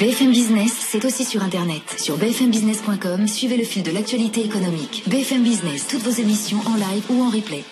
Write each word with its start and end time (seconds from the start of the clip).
BFM 0.00 0.32
Business, 0.32 0.72
c'est 0.72 1.04
aussi 1.04 1.24
sur 1.24 1.44
Internet. 1.44 1.82
Sur 1.98 2.16
bfmbusiness.com, 2.16 3.28
suivez 3.28 3.56
le 3.56 3.62
fil 3.62 3.84
de 3.84 3.92
l'actualité 3.92 4.44
économique. 4.44 5.04
BFM 5.06 5.44
Business, 5.44 5.86
toutes 5.86 6.02
vos 6.02 6.10
émissions 6.10 6.58
en 6.66 6.74
live 6.74 7.04
ou 7.10 7.22
en 7.22 7.30
replay. 7.30 7.62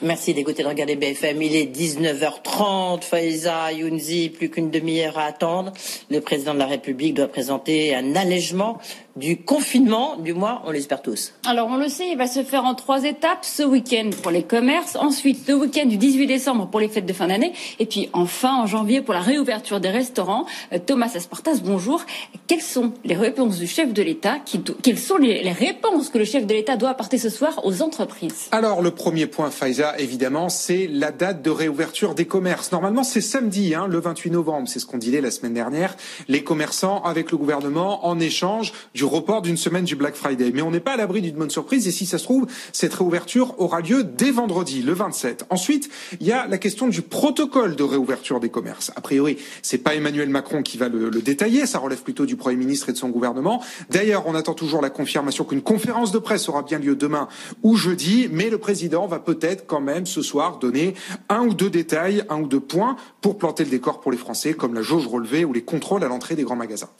Merci 0.00 0.32
d'écouter 0.32 0.62
de 0.62 0.68
regarder 0.68 0.94
BFM. 0.94 1.42
Il 1.42 1.56
est 1.56 1.64
19h30. 1.64 3.02
Faiza 3.02 3.72
Younzi, 3.72 4.28
plus 4.28 4.48
qu'une 4.48 4.70
demi-heure 4.70 5.18
à 5.18 5.24
attendre. 5.24 5.72
Le 6.08 6.20
président 6.20 6.54
de 6.54 6.60
la 6.60 6.66
République 6.66 7.14
doit 7.14 7.26
présenter 7.26 7.94
un 7.94 8.14
allègement 8.14 8.78
du 9.18 9.38
confinement, 9.38 10.16
du 10.16 10.32
mois, 10.32 10.62
on 10.64 10.70
l'espère 10.70 11.02
tous. 11.02 11.32
Alors 11.46 11.68
on 11.68 11.76
le 11.76 11.88
sait, 11.88 12.08
il 12.10 12.16
va 12.16 12.26
se 12.26 12.42
faire 12.42 12.64
en 12.64 12.74
trois 12.74 13.04
étapes. 13.04 13.44
Ce 13.44 13.62
week-end 13.62 14.10
pour 14.22 14.30
les 14.30 14.44
commerces, 14.44 14.96
ensuite 14.96 15.48
le 15.48 15.54
week-end 15.54 15.86
du 15.86 15.96
18 15.96 16.26
décembre 16.26 16.68
pour 16.68 16.80
les 16.80 16.88
fêtes 16.88 17.06
de 17.06 17.12
fin 17.12 17.26
d'année, 17.26 17.52
et 17.78 17.86
puis 17.86 18.08
enfin 18.12 18.54
en 18.54 18.66
janvier 18.66 19.00
pour 19.02 19.14
la 19.14 19.20
réouverture 19.20 19.80
des 19.80 19.90
restaurants. 19.90 20.46
Euh, 20.72 20.78
Thomas 20.84 21.10
Aspartas, 21.14 21.60
bonjour. 21.64 22.04
Quelles 22.46 22.62
sont 22.62 22.92
les 23.04 23.16
réponses 23.16 23.58
du 23.58 23.66
chef 23.66 23.92
de 23.92 24.02
l'État 24.02 24.36
Quelles 24.82 24.98
sont 24.98 25.16
les, 25.16 25.42
les 25.42 25.52
réponses 25.52 26.08
que 26.10 26.18
le 26.18 26.24
chef 26.24 26.46
de 26.46 26.54
l'État 26.54 26.76
doit 26.76 26.90
apporter 26.90 27.18
ce 27.18 27.28
soir 27.28 27.60
aux 27.64 27.82
entreprises? 27.82 28.48
Alors 28.52 28.82
le 28.82 28.92
premier 28.92 29.26
point, 29.26 29.50
Faiza, 29.50 29.98
évidemment, 29.98 30.48
c'est 30.48 30.86
la 30.86 31.10
date 31.10 31.42
de 31.42 31.50
réouverture 31.50 32.14
des 32.14 32.26
commerces. 32.26 32.72
Normalement, 32.72 33.02
c'est 33.02 33.20
samedi, 33.20 33.74
hein, 33.74 33.86
le 33.88 33.98
28 33.98 34.30
novembre. 34.30 34.68
C'est 34.68 34.78
ce 34.78 34.86
qu'on 34.86 34.98
disait 34.98 35.20
la 35.20 35.30
semaine 35.30 35.54
dernière. 35.54 35.96
Les 36.28 36.44
commerçants 36.44 37.02
avec 37.02 37.30
le 37.30 37.36
gouvernement 37.36 38.06
en 38.06 38.20
échange 38.20 38.72
du 38.94 39.07
report 39.08 39.42
d'une 39.42 39.56
semaine 39.56 39.84
du 39.84 39.96
Black 39.96 40.14
Friday. 40.14 40.52
Mais 40.54 40.62
on 40.62 40.70
n'est 40.70 40.80
pas 40.80 40.92
à 40.92 40.96
l'abri 40.96 41.20
d'une 41.22 41.36
bonne 41.36 41.50
surprise. 41.50 41.88
Et 41.88 41.90
si 41.90 42.06
ça 42.06 42.18
se 42.18 42.24
trouve, 42.24 42.46
cette 42.72 42.94
réouverture 42.94 43.54
aura 43.58 43.80
lieu 43.80 44.04
dès 44.04 44.30
vendredi, 44.30 44.82
le 44.82 44.92
27. 44.92 45.46
Ensuite, 45.50 45.90
il 46.20 46.26
y 46.26 46.32
a 46.32 46.46
la 46.46 46.58
question 46.58 46.88
du 46.88 47.02
protocole 47.02 47.76
de 47.76 47.82
réouverture 47.82 48.40
des 48.40 48.48
commerces. 48.48 48.92
A 48.96 49.00
priori, 49.00 49.38
c'est 49.62 49.78
pas 49.78 49.94
Emmanuel 49.94 50.28
Macron 50.28 50.62
qui 50.62 50.78
va 50.78 50.88
le, 50.88 51.10
le 51.10 51.22
détailler. 51.22 51.66
Ça 51.66 51.78
relève 51.78 52.02
plutôt 52.02 52.26
du 52.26 52.36
Premier 52.36 52.56
ministre 52.56 52.88
et 52.88 52.92
de 52.92 52.98
son 52.98 53.08
gouvernement. 53.08 53.62
D'ailleurs, 53.90 54.24
on 54.26 54.34
attend 54.34 54.54
toujours 54.54 54.82
la 54.82 54.90
confirmation 54.90 55.44
qu'une 55.44 55.62
conférence 55.62 56.12
de 56.12 56.18
presse 56.18 56.48
aura 56.48 56.62
bien 56.62 56.78
lieu 56.78 56.96
demain 56.96 57.28
ou 57.62 57.76
jeudi. 57.76 58.28
Mais 58.30 58.50
le 58.50 58.58
président 58.58 59.06
va 59.06 59.18
peut-être 59.18 59.66
quand 59.66 59.80
même 59.80 60.06
ce 60.06 60.22
soir 60.22 60.58
donner 60.58 60.94
un 61.28 61.42
ou 61.46 61.54
deux 61.54 61.70
détails, 61.70 62.24
un 62.28 62.40
ou 62.40 62.46
deux 62.46 62.60
points 62.60 62.96
pour 63.20 63.38
planter 63.38 63.64
le 63.64 63.70
décor 63.70 64.00
pour 64.00 64.12
les 64.12 64.18
Français, 64.18 64.54
comme 64.54 64.74
la 64.74 64.82
jauge 64.82 65.06
relevée 65.06 65.44
ou 65.44 65.52
les 65.52 65.62
contrôles 65.62 66.04
à 66.04 66.08
l'entrée 66.08 66.34
des 66.34 66.42
grands 66.42 66.56
magasins. 66.56 66.90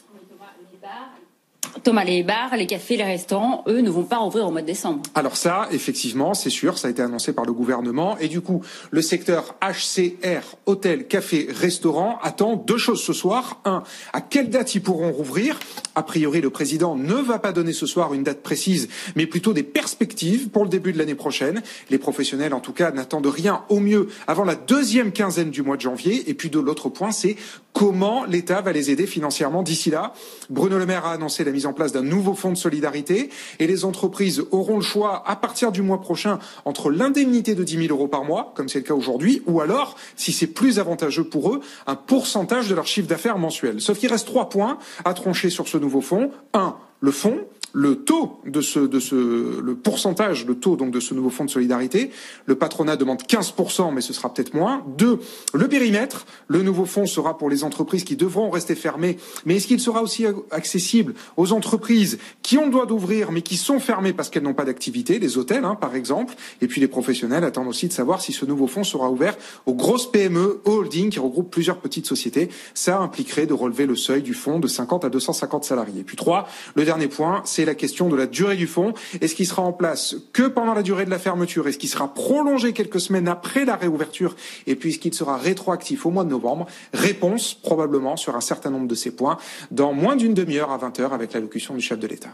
Thomas, 1.88 2.04
les 2.04 2.22
bars, 2.22 2.54
les 2.54 2.66
cafés, 2.66 2.98
les 2.98 3.02
restaurants, 3.02 3.64
eux, 3.66 3.80
ne 3.80 3.88
vont 3.88 4.02
pas 4.02 4.18
rouvrir 4.18 4.46
au 4.46 4.50
mois 4.50 4.60
de 4.60 4.66
décembre. 4.66 5.00
Alors 5.14 5.38
ça, 5.38 5.68
effectivement, 5.72 6.34
c'est 6.34 6.50
sûr, 6.50 6.76
ça 6.76 6.88
a 6.88 6.90
été 6.90 7.00
annoncé 7.00 7.32
par 7.32 7.46
le 7.46 7.54
gouvernement. 7.54 8.18
Et 8.18 8.28
du 8.28 8.42
coup, 8.42 8.62
le 8.90 9.00
secteur 9.00 9.54
HCR, 9.62 10.56
hôtel, 10.66 11.06
café, 11.06 11.48
restaurant, 11.48 12.18
attend 12.22 12.56
deux 12.56 12.76
choses 12.76 13.02
ce 13.02 13.14
soir. 13.14 13.62
Un, 13.64 13.84
à 14.12 14.20
quelle 14.20 14.50
date 14.50 14.74
ils 14.74 14.82
pourront 14.82 15.12
rouvrir? 15.12 15.58
A 15.94 16.02
priori, 16.02 16.42
le 16.42 16.50
président 16.50 16.94
ne 16.94 17.14
va 17.14 17.38
pas 17.38 17.52
donner 17.52 17.72
ce 17.72 17.86
soir 17.86 18.12
une 18.12 18.22
date 18.22 18.42
précise, 18.42 18.90
mais 19.16 19.24
plutôt 19.26 19.54
des 19.54 19.62
perspectives 19.62 20.50
pour 20.50 20.64
le 20.64 20.68
début 20.68 20.92
de 20.92 20.98
l'année 20.98 21.14
prochaine. 21.14 21.62
Les 21.88 21.96
professionnels, 21.96 22.52
en 22.52 22.60
tout 22.60 22.74
cas, 22.74 22.90
n'attendent 22.90 23.28
rien 23.28 23.64
au 23.70 23.80
mieux 23.80 24.08
avant 24.26 24.44
la 24.44 24.56
deuxième 24.56 25.10
quinzaine 25.10 25.50
du 25.50 25.62
mois 25.62 25.76
de 25.76 25.80
janvier. 25.80 26.28
Et 26.28 26.34
puis 26.34 26.50
de 26.50 26.58
l'autre 26.58 26.90
point, 26.90 27.12
c'est 27.12 27.36
comment 27.72 28.24
l'État 28.26 28.60
va 28.60 28.72
les 28.72 28.90
aider 28.90 29.06
financièrement 29.06 29.62
d'ici 29.62 29.88
là? 29.88 30.12
Bruno 30.50 30.78
Le 30.78 30.84
Maire 30.84 31.06
a 31.06 31.12
annoncé 31.12 31.44
la 31.44 31.50
mise 31.50 31.64
en 31.64 31.72
place 31.78 31.92
d'un 31.92 32.02
nouveau 32.02 32.34
fonds 32.34 32.50
de 32.50 32.56
solidarité 32.56 33.30
et 33.58 33.66
les 33.66 33.84
entreprises 33.84 34.44
auront 34.50 34.76
le 34.76 34.82
choix 34.82 35.22
à 35.26 35.36
partir 35.36 35.72
du 35.72 35.80
mois 35.80 36.00
prochain 36.00 36.40
entre 36.64 36.90
l'indemnité 36.90 37.54
de 37.54 37.62
10 37.62 37.86
000 37.86 37.94
euros 37.94 38.08
par 38.08 38.24
mois, 38.24 38.52
comme 38.56 38.68
c'est 38.68 38.80
le 38.80 38.84
cas 38.84 38.94
aujourd'hui, 38.94 39.42
ou 39.46 39.60
alors, 39.60 39.96
si 40.16 40.32
c'est 40.32 40.48
plus 40.48 40.78
avantageux 40.80 41.24
pour 41.24 41.54
eux, 41.54 41.60
un 41.86 41.94
pourcentage 41.94 42.68
de 42.68 42.74
leur 42.74 42.86
chiffre 42.86 43.08
d'affaires 43.08 43.38
mensuel. 43.38 43.80
Sauf 43.80 43.98
qu'il 43.98 44.10
reste 44.10 44.26
trois 44.26 44.48
points 44.48 44.78
à 45.04 45.14
trancher 45.14 45.50
sur 45.50 45.68
ce 45.68 45.78
nouveau 45.78 46.00
fonds. 46.00 46.30
Un, 46.52 46.74
le 47.00 47.12
fonds 47.12 47.38
le 47.72 47.96
taux 47.96 48.40
de 48.46 48.60
ce, 48.60 48.80
de 48.80 49.00
ce, 49.00 49.60
le 49.60 49.74
pourcentage, 49.74 50.46
le 50.46 50.54
taux 50.54 50.76
donc 50.76 50.90
de 50.90 51.00
ce 51.00 51.14
nouveau 51.14 51.30
fonds 51.30 51.44
de 51.44 51.50
solidarité. 51.50 52.10
Le 52.46 52.54
patronat 52.54 52.96
demande 52.96 53.22
15%, 53.22 53.92
mais 53.92 54.00
ce 54.00 54.12
sera 54.12 54.32
peut-être 54.32 54.54
moins. 54.54 54.84
Deux, 54.96 55.18
le 55.54 55.68
périmètre. 55.68 56.26
Le 56.48 56.62
nouveau 56.62 56.86
fonds 56.86 57.06
sera 57.06 57.36
pour 57.36 57.50
les 57.50 57.64
entreprises 57.64 58.04
qui 58.04 58.16
devront 58.16 58.50
rester 58.50 58.74
fermées, 58.74 59.18
mais 59.44 59.56
est-ce 59.56 59.66
qu'il 59.66 59.80
sera 59.80 60.02
aussi 60.02 60.24
accessible 60.50 61.14
aux 61.36 61.52
entreprises 61.52 62.18
qui 62.42 62.58
ont 62.58 62.64
le 62.64 62.70
droit 62.70 62.86
d'ouvrir, 62.86 63.32
mais 63.32 63.42
qui 63.42 63.56
sont 63.56 63.80
fermées 63.80 64.12
parce 64.12 64.30
qu'elles 64.30 64.42
n'ont 64.42 64.54
pas 64.54 64.64
d'activité, 64.64 65.18
les 65.18 65.38
hôtels, 65.38 65.64
hein, 65.64 65.74
par 65.74 65.94
exemple? 65.94 66.34
Et 66.60 66.68
puis 66.68 66.80
les 66.80 66.88
professionnels 66.88 67.44
attendent 67.44 67.68
aussi 67.68 67.88
de 67.88 67.92
savoir 67.92 68.20
si 68.20 68.32
ce 68.32 68.44
nouveau 68.44 68.66
fonds 68.66 68.84
sera 68.84 69.10
ouvert 69.10 69.36
aux 69.66 69.74
grosses 69.74 70.10
PME, 70.10 70.60
aux 70.64 70.78
holdings 70.78 71.10
qui 71.10 71.18
regroupent 71.18 71.50
plusieurs 71.50 71.78
petites 71.78 72.06
sociétés. 72.06 72.48
Ça 72.74 72.98
impliquerait 72.98 73.46
de 73.46 73.54
relever 73.54 73.86
le 73.86 73.96
seuil 73.96 74.22
du 74.22 74.34
fonds 74.34 74.58
de 74.58 74.68
50 74.68 75.04
à 75.04 75.10
250 75.10 75.64
salariés. 75.64 76.04
Puis 76.04 76.16
trois, 76.16 76.48
le 76.74 76.84
dernier 76.84 77.08
point, 77.08 77.42
c'est 77.44 77.57
la 77.64 77.74
question 77.74 78.08
de 78.08 78.16
la 78.16 78.26
durée 78.26 78.56
du 78.56 78.66
fonds. 78.66 78.94
Est-ce 79.20 79.34
qu'il 79.34 79.46
sera 79.46 79.62
en 79.62 79.72
place 79.72 80.16
que 80.32 80.44
pendant 80.44 80.74
la 80.74 80.82
durée 80.82 81.04
de 81.04 81.10
la 81.10 81.18
fermeture? 81.18 81.68
Est-ce 81.68 81.78
qu'il 81.78 81.88
sera 81.88 82.12
prolongé 82.12 82.72
quelques 82.72 83.00
semaines 83.00 83.28
après 83.28 83.64
la 83.64 83.76
réouverture? 83.76 84.36
Et 84.66 84.76
puis, 84.76 84.90
est-ce 84.90 84.98
qu'il 84.98 85.14
sera 85.14 85.36
rétroactif 85.36 86.06
au 86.06 86.10
mois 86.10 86.24
de 86.24 86.30
novembre? 86.30 86.66
Réponse, 86.92 87.54
probablement, 87.54 88.16
sur 88.16 88.36
un 88.36 88.40
certain 88.40 88.70
nombre 88.70 88.88
de 88.88 88.94
ces 88.94 89.10
points, 89.10 89.38
dans 89.70 89.92
moins 89.92 90.16
d'une 90.16 90.34
demi-heure 90.34 90.70
à 90.70 90.78
20 90.78 91.00
heures 91.00 91.12
avec 91.12 91.32
l'allocution 91.32 91.74
du 91.74 91.80
chef 91.80 91.98
de 91.98 92.06
l'État. 92.06 92.30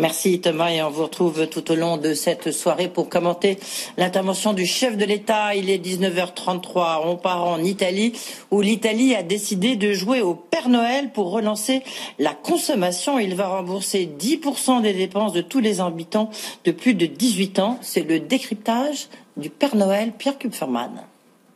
Merci 0.00 0.40
Thomas 0.40 0.70
et 0.70 0.82
on 0.82 0.88
vous 0.88 1.02
retrouve 1.02 1.46
tout 1.46 1.70
au 1.70 1.74
long 1.74 1.98
de 1.98 2.14
cette 2.14 2.52
soirée 2.52 2.88
pour 2.88 3.10
commenter 3.10 3.58
l'intervention 3.98 4.54
du 4.54 4.64
chef 4.64 4.96
de 4.96 5.04
l'État. 5.04 5.54
Il 5.54 5.68
est 5.68 5.76
19h33. 5.76 7.02
On 7.04 7.16
part 7.16 7.44
en 7.44 7.62
Italie 7.62 8.14
où 8.50 8.62
l'Italie 8.62 9.14
a 9.14 9.22
décidé 9.22 9.76
de 9.76 9.92
jouer 9.92 10.22
au 10.22 10.34
Père 10.34 10.70
Noël 10.70 11.12
pour 11.12 11.30
relancer 11.30 11.82
la 12.18 12.32
consommation. 12.32 13.18
Il 13.18 13.34
va 13.34 13.48
rembourser 13.48 14.08
10% 14.18 14.80
des 14.80 14.94
dépenses 14.94 15.34
de 15.34 15.42
tous 15.42 15.60
les 15.60 15.82
habitants 15.82 16.30
de 16.64 16.70
plus 16.70 16.94
de 16.94 17.04
18 17.04 17.58
ans. 17.58 17.78
C'est 17.82 18.08
le 18.08 18.20
décryptage 18.20 19.08
du 19.36 19.50
Père 19.50 19.76
Noël 19.76 20.12
Pierre 20.16 20.38
Kupferman. 20.38 21.09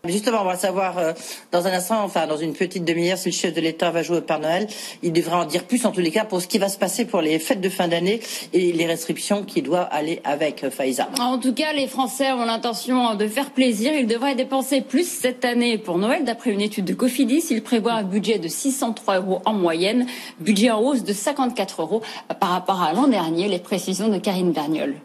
Justement, 0.07 0.43
on 0.43 0.45
va 0.45 0.57
savoir 0.57 0.99
euh, 0.99 1.13
dans 1.51 1.67
un 1.67 1.73
instant, 1.73 2.03
enfin 2.05 2.27
dans 2.27 2.37
une 2.37 2.53
petite 2.53 2.85
demi-heure, 2.85 3.17
si 3.17 3.31
le 3.31 3.35
chef 3.35 3.55
de 3.55 3.61
l'État 3.63 3.91
va 3.91 4.03
jouer 4.03 4.19
au 4.19 4.21
Père 4.21 4.39
Noël. 4.39 4.67
Il 5.03 5.15
devrait 5.15 5.37
en 5.37 5.47
dire 5.47 5.65
plus 5.65 5.87
en 5.87 5.93
tous 5.93 6.01
les 6.01 6.11
cas 6.11 6.27
pour 6.27 6.43
ce 6.43 6.47
qui 6.47 6.59
va 6.59 6.69
se 6.69 6.77
passer 6.77 7.07
pour 7.07 7.23
les 7.23 7.39
fêtes 7.39 7.63
de 7.63 7.71
fin 7.71 7.89
d'année 7.89 8.21
et 8.53 8.73
les 8.73 8.87
restrictions 8.87 9.45
qui 9.45 9.63
doivent 9.63 9.89
aller 9.91 10.21
avec 10.25 10.63
euh, 10.63 10.71
Faïza. 10.71 11.09
En 11.21 11.39
tout 11.39 11.55
cas, 11.55 11.73
les 11.73 11.87
Français 11.87 12.33
ont 12.33 12.45
l'intention 12.45 13.15
de 13.15 13.27
faire 13.27 13.51
plaisir. 13.51 13.93
Ils 13.95 14.07
devraient 14.07 14.35
dépenser 14.35 14.83
plus 14.83 15.09
cette 15.09 15.45
année 15.45 15.79
pour 15.79 15.97
Noël. 15.97 16.25
D'après 16.25 16.51
une 16.51 16.61
étude 16.61 16.85
de 16.85 16.95
Cofidis, 16.95 17.47
ils 17.51 17.63
prévoient 17.63 17.95
un 17.95 18.03
budget 18.03 18.39
de 18.39 18.49
603 18.49 19.21
euros 19.21 19.41
en 19.47 19.55
moyenne, 19.55 20.07
budget 20.39 20.71
en 20.71 20.83
hausse 20.83 21.03
de 21.03 21.15
54 21.15 21.81
euros 21.81 22.03
par 22.41 22.51
rapport 22.51 22.83
à 22.83 22.93
l'an 22.93 23.09
dernier. 23.09 23.49
Les 23.49 23.59
précisions 23.59 24.09
de 24.09 24.19
Karine 24.19 24.53
Berniol. 24.53 24.97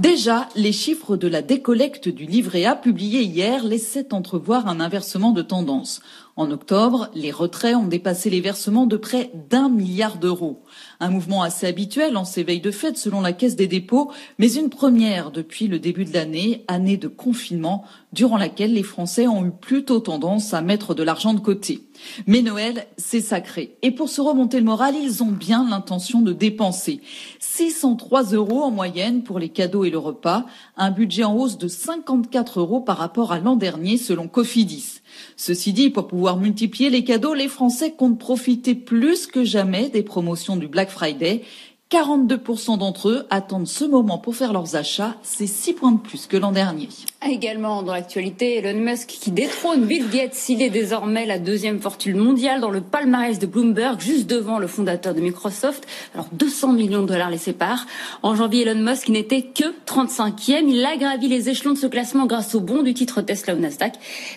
Déjà, 0.00 0.48
les 0.56 0.72
chiffres 0.72 1.18
de 1.18 1.28
la 1.28 1.42
décollecte 1.42 2.08
du 2.08 2.24
livret 2.24 2.64
A 2.64 2.74
publiés 2.74 3.22
hier 3.22 3.62
laissaient 3.62 4.14
entrevoir 4.14 4.66
un 4.66 4.80
inversement 4.80 5.30
de 5.32 5.42
tendance. 5.42 6.00
En 6.40 6.50
octobre, 6.52 7.10
les 7.14 7.32
retraits 7.32 7.76
ont 7.76 7.86
dépassé 7.86 8.30
les 8.30 8.40
versements 8.40 8.86
de 8.86 8.96
près 8.96 9.30
d'un 9.50 9.68
milliard 9.68 10.16
d'euros. 10.16 10.62
Un 10.98 11.10
mouvement 11.10 11.42
assez 11.42 11.66
habituel 11.66 12.16
en 12.16 12.24
ces 12.24 12.44
veilles 12.44 12.62
de 12.62 12.70
fête 12.70 12.96
selon 12.96 13.20
la 13.20 13.34
Caisse 13.34 13.56
des 13.56 13.66
dépôts, 13.66 14.10
mais 14.38 14.54
une 14.54 14.70
première 14.70 15.32
depuis 15.32 15.68
le 15.68 15.78
début 15.78 16.06
de 16.06 16.14
l'année, 16.14 16.64
année 16.66 16.96
de 16.96 17.08
confinement, 17.08 17.84
durant 18.14 18.38
laquelle 18.38 18.72
les 18.72 18.82
Français 18.82 19.26
ont 19.28 19.44
eu 19.44 19.50
plutôt 19.50 20.00
tendance 20.00 20.54
à 20.54 20.62
mettre 20.62 20.94
de 20.94 21.02
l'argent 21.02 21.34
de 21.34 21.40
côté. 21.40 21.82
Mais 22.26 22.40
Noël, 22.40 22.86
c'est 22.96 23.20
sacré. 23.20 23.76
Et 23.82 23.90
pour 23.90 24.08
se 24.08 24.22
remonter 24.22 24.58
le 24.58 24.64
moral, 24.64 24.94
ils 24.96 25.22
ont 25.22 25.32
bien 25.32 25.68
l'intention 25.68 26.22
de 26.22 26.32
dépenser. 26.32 27.02
603 27.40 28.32
euros 28.32 28.62
en 28.62 28.70
moyenne 28.70 29.22
pour 29.24 29.38
les 29.38 29.50
cadeaux 29.50 29.84
et 29.84 29.90
le 29.90 29.98
repas, 29.98 30.46
un 30.78 30.90
budget 30.90 31.24
en 31.24 31.36
hausse 31.36 31.58
de 31.58 31.68
54 31.68 32.60
euros 32.60 32.80
par 32.80 32.96
rapport 32.96 33.30
à 33.30 33.40
l'an 33.40 33.56
dernier 33.56 33.98
selon 33.98 34.26
Cofidis. 34.26 35.02
Ceci 35.36 35.72
dit, 35.72 35.90
pour 35.90 36.06
pouvoir 36.06 36.36
multiplier 36.36 36.90
les 36.90 37.04
cadeaux, 37.04 37.34
les 37.34 37.48
Français 37.48 37.92
comptent 37.92 38.18
profiter 38.18 38.74
plus 38.74 39.26
que 39.26 39.44
jamais 39.44 39.88
des 39.88 40.02
promotions 40.02 40.56
du 40.56 40.68
Black 40.68 40.90
Friday. 40.90 41.42
42% 41.90 42.78
d'entre 42.78 43.08
eux 43.08 43.26
attendent 43.30 43.66
ce 43.66 43.84
moment 43.84 44.18
pour 44.18 44.36
faire 44.36 44.52
leurs 44.52 44.76
achats, 44.76 45.16
c'est 45.22 45.48
6 45.48 45.72
points 45.72 45.92
de 45.92 45.98
plus 45.98 46.26
que 46.26 46.36
l'an 46.36 46.52
dernier. 46.52 46.88
Également 47.28 47.82
dans 47.82 47.92
l'actualité, 47.92 48.56
Elon 48.56 48.80
Musk 48.80 49.08
qui 49.08 49.30
détrône 49.30 49.84
Bill 49.84 50.08
Gates. 50.08 50.48
Il 50.48 50.62
est 50.62 50.70
désormais 50.70 51.26
la 51.26 51.38
deuxième 51.38 51.78
fortune 51.78 52.16
mondiale 52.16 52.62
dans 52.62 52.70
le 52.70 52.80
palmarès 52.80 53.38
de 53.38 53.44
Bloomberg, 53.44 54.00
juste 54.00 54.26
devant 54.26 54.58
le 54.58 54.66
fondateur 54.66 55.12
de 55.12 55.20
Microsoft. 55.20 55.86
Alors 56.14 56.28
200 56.32 56.72
millions 56.72 57.02
de 57.02 57.08
dollars 57.08 57.28
les 57.28 57.36
séparent. 57.36 57.84
En 58.22 58.34
janvier, 58.34 58.62
Elon 58.62 58.80
Musk 58.80 59.10
n'était 59.10 59.42
que 59.42 59.64
35e. 59.86 60.66
Il 60.66 60.82
a 60.82 60.96
gravi 60.96 61.28
les 61.28 61.50
échelons 61.50 61.74
de 61.74 61.78
ce 61.78 61.86
classement 61.86 62.24
grâce 62.24 62.54
au 62.54 62.60
bon 62.60 62.82
du 62.82 62.94
titre 62.94 63.20
Tesla 63.20 63.54
au 63.54 63.58
Nasdaq. 63.58 63.96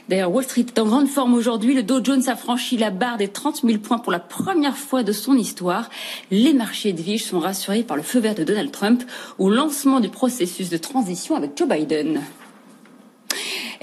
D'ailleurs, 0.09 0.33
Wall 0.33 0.44
Street 0.44 0.65
est 0.68 0.77
en 0.77 0.85
grande 0.85 1.07
forme 1.07 1.35
aujourd'hui. 1.35 1.74
Le 1.74 1.83
Dow 1.83 2.03
Jones 2.03 2.27
a 2.27 2.35
franchi 2.35 2.75
la 2.75 2.89
barre 2.89 3.15
des 3.15 3.30
30 3.30 3.62
000 3.63 3.77
points 3.77 4.00
pour 4.00 4.12
la 4.12 4.19
première 4.19 4.75
fois 4.75 5.03
de 5.03 5.13
son 5.13 5.38
histoire. 5.38 5.89
Les 6.31 6.51
marchés 6.51 6.91
de 6.91 7.01
Vige 7.01 7.24
sont 7.24 7.39
rassurés 7.39 7.83
par 7.83 7.95
le 7.95 8.03
feu 8.03 8.19
vert 8.19 8.35
de 8.35 8.44
Donald 8.44 8.71
Trump 8.71 9.03
au 9.39 9.50
lancement 9.50 10.01
du 10.01 10.09
processus 10.09 10.69
de 10.69 10.77
transition 10.77 11.38
avec 11.38 11.57
Joe 11.57 11.69
Biden. 11.69 12.21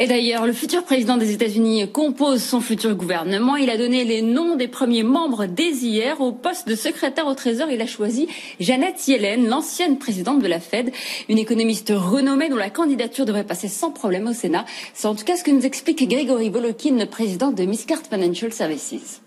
Et 0.02 0.06
d'ailleurs, 0.06 0.46
le 0.46 0.54
futur 0.54 0.82
président 0.82 1.18
des 1.18 1.30
États-Unis 1.30 1.86
compose 1.92 2.42
son 2.42 2.62
futur 2.62 2.94
gouvernement. 2.94 3.56
Il 3.56 3.68
a 3.68 3.76
donné 3.76 4.04
les 4.04 4.22
noms 4.22 4.56
des 4.56 4.66
premiers 4.66 5.02
membres 5.02 5.44
dès 5.44 5.72
hier 5.72 6.22
au 6.22 6.32
poste 6.32 6.66
de 6.66 6.74
secrétaire 6.74 7.26
au 7.26 7.34
Trésor. 7.34 7.68
Il 7.70 7.82
a 7.82 7.86
choisi 7.86 8.26
Janet 8.60 9.06
Yellen, 9.06 9.46
l'ancienne 9.46 9.98
présidente 9.98 10.40
de 10.40 10.48
la 10.48 10.58
Fed, 10.58 10.90
une 11.28 11.36
économiste 11.36 11.92
renommée 11.94 12.48
dont 12.48 12.56
la 12.56 12.70
candidature 12.70 13.26
devrait 13.26 13.44
passer 13.44 13.68
sans 13.68 13.90
problème 13.90 14.26
au 14.26 14.32
Sénat. 14.32 14.64
C'est 14.94 15.06
en 15.06 15.14
tout 15.14 15.26
cas 15.26 15.36
ce 15.36 15.44
que 15.44 15.50
nous 15.50 15.66
explique 15.66 16.08
Grégory 16.08 16.48
Volokin, 16.48 16.96
le 16.96 17.04
président 17.04 17.50
de 17.50 17.62
Miscart 17.64 18.00
Financial 18.10 18.50
Services. 18.54 19.20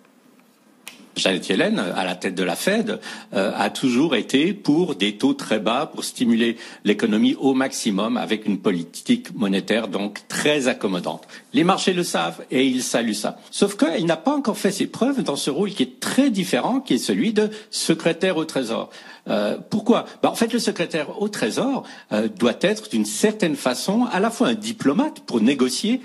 Janet 1.16 1.48
Yellen, 1.48 1.80
à 1.80 2.04
la 2.04 2.16
tête 2.16 2.36
de 2.36 2.44
la 2.44 2.56
Fed, 2.56 3.00
euh, 3.34 3.52
a 3.56 3.70
toujours 3.70 4.16
été 4.16 4.54
pour 4.54 4.96
des 4.96 5.18
taux 5.18 5.34
très 5.34 5.60
bas 5.60 5.90
pour 5.94 6.04
stimuler 6.04 6.58
l'économie 6.86 7.36
au 7.40 7.54
maximum 7.54 8.18
avec 8.18 8.46
une 8.46 8.60
politique 8.60 9.34
monétaire 9.36 9.88
donc 9.88 10.22
très 10.28 10.68
accommodante. 10.68 11.28
Les 11.54 11.64
marchés 11.64 11.94
le 11.94 12.04
savent 12.04 12.44
et 12.50 12.66
ils 12.66 12.84
saluent 12.84 13.14
ça. 13.14 13.38
Sauf 13.52 13.78
qu'il 13.78 14.06
n'a 14.06 14.18
pas 14.18 14.36
encore 14.36 14.58
fait 14.58 14.72
ses 14.72 14.88
preuves 14.88 15.24
dans 15.24 15.36
ce 15.36 15.52
rôle 15.52 15.72
qui 15.72 15.84
est 15.84 16.00
très 16.00 16.30
différent, 16.30 16.80
qui 16.80 16.96
est 16.96 16.98
celui 16.98 17.32
de 17.32 17.50
secrétaire 17.70 18.38
au 18.38 18.46
Trésor. 18.46 18.90
Euh, 19.30 19.58
pourquoi? 19.70 20.06
Ben, 20.22 20.30
En 20.30 20.36
fait, 20.36 20.52
le 20.52 20.60
secrétaire 20.60 21.22
au 21.22 21.30
Trésor 21.30 21.84
euh, 22.12 22.28
doit 22.28 22.58
être 22.62 22.90
d'une 22.90 23.06
certaine 23.06 23.56
façon 23.56 24.08
à 24.12 24.20
la 24.20 24.32
fois 24.32 24.48
un 24.48 24.54
diplomate 24.56 25.20
pour 25.22 25.42
négocier, 25.42 26.02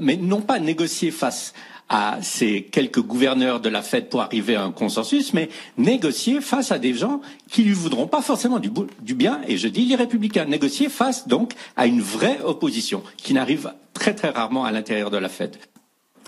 mais 0.00 0.16
non 0.16 0.40
pas 0.40 0.58
négocier 0.58 1.10
face 1.10 1.54
à 1.88 2.18
ces 2.22 2.62
quelques 2.62 3.00
gouverneurs 3.00 3.60
de 3.60 3.68
la 3.68 3.82
Fed 3.82 4.08
pour 4.08 4.22
arriver 4.22 4.54
à 4.54 4.64
un 4.64 4.72
consensus, 4.72 5.34
mais 5.34 5.48
négocier 5.76 6.40
face 6.40 6.72
à 6.72 6.78
des 6.78 6.94
gens 6.94 7.20
qui 7.50 7.62
lui 7.62 7.74
voudront 7.74 8.06
pas 8.06 8.22
forcément 8.22 8.58
du, 8.58 8.70
du 9.00 9.14
bien, 9.14 9.40
et 9.46 9.56
je 9.56 9.68
dis 9.68 9.84
les 9.84 9.96
républicains, 9.96 10.46
négocier 10.46 10.88
face 10.88 11.28
donc 11.28 11.52
à 11.76 11.86
une 11.86 12.00
vraie 12.00 12.38
opposition 12.44 13.02
qui 13.16 13.34
n'arrive 13.34 13.72
très 13.92 14.14
très 14.14 14.30
rarement 14.30 14.64
à 14.64 14.72
l'intérieur 14.72 15.10
de 15.10 15.18
la 15.18 15.28
Fed. 15.28 15.56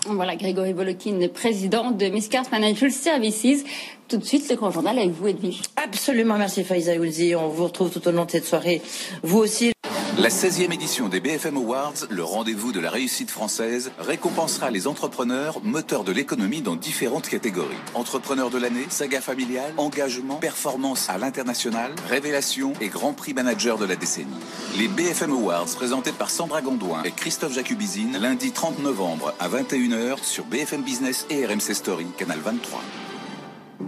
Voilà, 0.07 0.35
Grégory 0.35 0.73
Volokin, 0.73 1.17
président 1.33 1.89
de 1.89 2.05
Miscard 2.05 2.45
Financial 2.45 2.91
Services. 2.91 3.63
Tout 4.07 4.17
de 4.17 4.23
suite, 4.23 4.47
le 4.49 4.55
grand 4.55 4.69
journal 4.69 4.99
avec 4.99 5.09
vous, 5.09 5.27
Edwige. 5.27 5.61
Absolument, 5.83 6.37
merci 6.37 6.63
Faiza 6.63 6.95
Oulzi. 6.95 7.33
On 7.35 7.47
vous 7.47 7.63
retrouve 7.63 7.89
tout 7.89 8.07
au 8.07 8.11
long 8.11 8.25
de 8.25 8.31
cette 8.31 8.45
soirée. 8.45 8.83
Vous 9.23 9.39
aussi. 9.39 9.74
La 10.17 10.29
16e 10.29 10.71
édition 10.71 11.09
des 11.09 11.19
BFM 11.19 11.57
Awards, 11.57 12.07
le 12.09 12.23
rendez-vous 12.23 12.71
de 12.71 12.79
la 12.79 12.89
réussite 12.89 13.29
française, 13.29 13.91
récompensera 13.99 14.71
les 14.71 14.87
entrepreneurs 14.87 15.59
moteurs 15.61 16.05
de 16.05 16.13
l'économie 16.13 16.61
dans 16.61 16.77
différentes 16.77 17.27
catégories. 17.27 17.75
Entrepreneurs 17.95 18.49
de 18.49 18.57
l'année, 18.57 18.85
saga 18.87 19.19
familiale, 19.19 19.73
engagement, 19.75 20.37
performance 20.37 21.09
à 21.09 21.17
l'international, 21.17 21.91
révélation 22.07 22.71
et 22.79 22.87
grand 22.87 23.11
prix 23.11 23.33
manager 23.33 23.77
de 23.77 23.83
la 23.83 23.97
décennie. 23.97 24.31
Les 24.77 24.87
BFM 24.87 25.31
Awards 25.33 25.75
présentés 25.75 26.13
par 26.13 26.29
Sandra 26.29 26.61
Gondouin 26.61 27.03
et 27.03 27.11
Christophe 27.11 27.53
Jacubizine 27.53 28.17
lundi 28.17 28.51
30 28.51 28.79
novembre 28.79 29.33
à 29.39 29.49
21h 29.49 30.23
sur 30.23 30.45
BFM 30.45 30.81
Business 30.81 31.27
et 31.29 31.45
RMC 31.45 31.73
Story, 31.73 32.07
canal 32.17 32.39
23. 32.39 32.81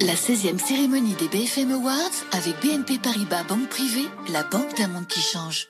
La 0.02 0.14
16e 0.14 0.60
cérémonie 0.60 1.16
des 1.16 1.30
BFM 1.30 1.72
Awards 1.72 2.12
avec 2.34 2.60
BNP 2.62 3.00
Paribas 3.00 3.44
Banque 3.44 3.70
Privée, 3.70 4.10
la 4.34 4.44
banque 4.44 4.76
d'un 4.78 4.90
monde 4.90 5.08
qui 5.08 5.22
change. 5.22 5.70